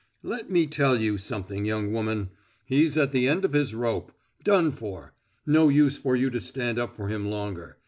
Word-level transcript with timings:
"Let 0.23 0.49
me 0.49 0.65
tell 0.65 0.99
you 0.99 1.19
something, 1.19 1.63
young 1.63 1.93
woman: 1.93 2.31
he's 2.65 2.97
at 2.97 3.11
the 3.11 3.27
end 3.27 3.45
of 3.45 3.53
his 3.53 3.75
rope. 3.75 4.11
Done 4.43 4.71
for! 4.71 5.13
No 5.45 5.69
use 5.69 5.95
for 5.99 6.15
you 6.15 6.31
to 6.31 6.41
stand 6.41 6.79
up 6.79 6.95
for 6.95 7.07
him 7.07 7.27
longer. 7.29 7.77